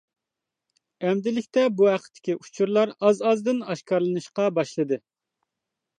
ئەمدىلىكتە 1.09 1.65
بۇ 1.81 1.89
ھەقتىكى 1.91 2.37
ئۇچۇرلار 2.37 2.95
ئاز-ئازدىن 3.05 3.63
ئاشكارىلىنىشقا 3.69 4.49
باشلىدى. 4.61 5.01